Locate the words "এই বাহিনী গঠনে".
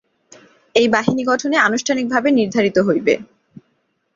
0.75-1.57